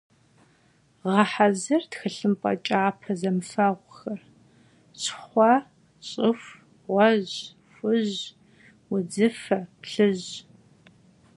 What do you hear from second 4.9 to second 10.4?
şxhue, ş'ıxu, ğuej, xuj, vudzıfe, plhıj.